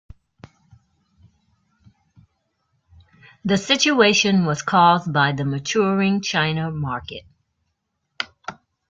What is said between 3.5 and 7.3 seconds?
situation was caused by the maturing China market.